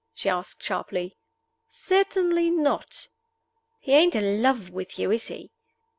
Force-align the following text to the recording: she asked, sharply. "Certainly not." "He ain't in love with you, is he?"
she 0.15 0.27
asked, 0.27 0.63
sharply. 0.63 1.15
"Certainly 1.67 2.49
not." 2.49 3.07
"He 3.79 3.91
ain't 3.91 4.15
in 4.15 4.41
love 4.41 4.71
with 4.71 4.97
you, 4.97 5.11
is 5.11 5.27
he?" 5.27 5.51